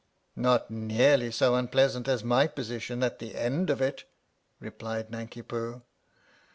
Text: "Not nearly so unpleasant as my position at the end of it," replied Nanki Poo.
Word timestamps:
"Not 0.35 0.71
nearly 0.71 1.29
so 1.29 1.53
unpleasant 1.53 2.07
as 2.07 2.23
my 2.23 2.47
position 2.47 3.03
at 3.03 3.19
the 3.19 3.35
end 3.35 3.69
of 3.69 3.81
it," 3.83 4.05
replied 4.59 5.11
Nanki 5.11 5.43
Poo. 5.43 5.83